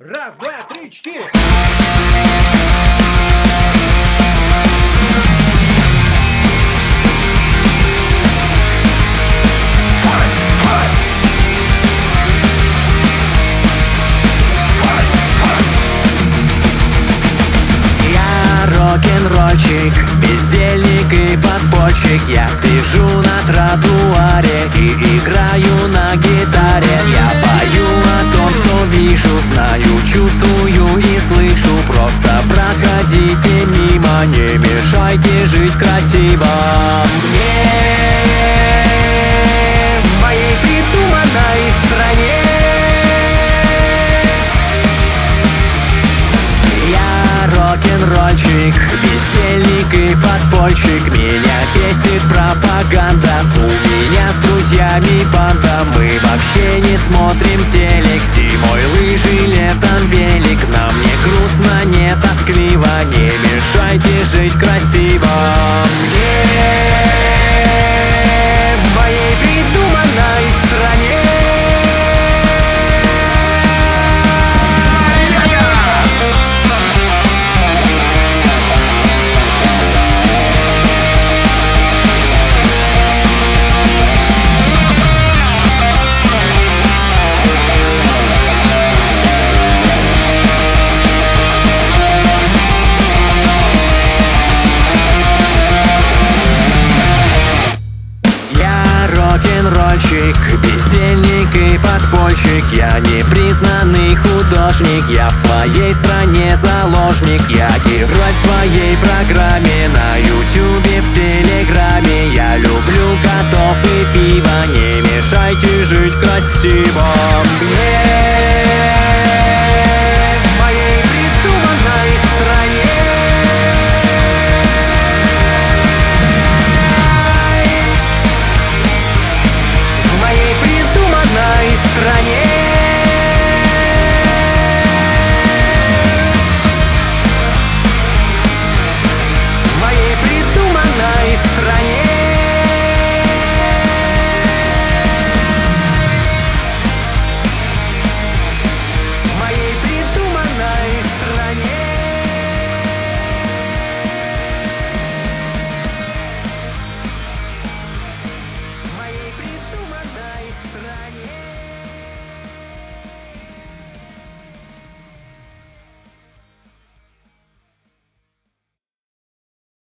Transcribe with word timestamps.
Раз, 0.00 0.34
два, 0.40 0.66
три, 0.74 0.90
четыре. 0.90 1.30
Рок-н-ролльщик, 18.94 19.94
бездельник 20.20 21.12
и 21.12 21.36
подпольщик 21.36 22.20
Я 22.28 22.50
сижу 22.50 23.06
на 23.06 23.42
тротуаре 23.46 24.68
и 24.76 25.18
играю 25.18 25.88
на 25.88 26.16
гитаре 26.16 27.00
Я 27.12 27.23
чувствую 30.14 30.98
и 30.98 31.20
слышу 31.20 31.74
Просто. 31.86 32.42
Проходите 32.48 33.66
мимо, 33.66 34.24
не 34.26 34.58
мешайте 34.58 35.44
жить 35.46 35.74
красиво. 35.74 36.46
Мне 37.30 37.74
в 40.02 40.22
моей 40.22 40.56
придуманной 40.62 41.62
стране 41.82 42.38
Я 46.88 47.46
рок-н-ролльщик, 47.56 48.76
бездельник 49.02 49.94
и 49.94 50.14
подпольщик. 50.14 51.08
Меня 51.12 51.58
бесит 51.74 52.22
пропаганда 52.28 53.44
У 53.56 53.66
меня 53.66 54.32
с 54.32 54.46
друзьями 54.46 55.24
банда. 55.32 55.84
Мы 55.96 56.18
вообще 56.22 56.80
не 56.80 56.96
смотрим 56.96 57.64
телек 57.66 58.22
велик 60.06 60.58
Нам 60.68 60.92
не 61.02 61.14
грустно, 61.24 61.84
не 61.84 62.16
тоскливо 62.16 62.86
Не 63.10 63.26
мешайте 63.26 64.24
жить 64.24 64.54
красиво. 64.54 65.28
Мне 66.00 66.93
бездельник 100.58 101.56
и 101.56 101.78
подпольщик 101.78 102.64
Я 102.72 102.98
непризнанный 103.00 104.14
художник, 104.16 105.04
я 105.10 105.30
в 105.30 105.36
своей 105.36 105.94
стране 105.94 106.56
заложник 106.56 107.42
Я 107.48 107.70
герой 107.86 108.32
в 108.32 108.46
своей 108.46 108.96
программе, 108.96 109.88
на 109.88 110.16
ютюбе, 110.18 111.00
в 111.00 111.14
телеграме 111.14 112.34
Я 112.34 112.56
люблю 112.58 113.18
котов 113.22 113.76
и 113.84 114.06
пиво, 114.14 114.66
не 114.68 115.00
мешайте 115.02 115.84
жить 115.84 116.14
красиво 116.14 117.04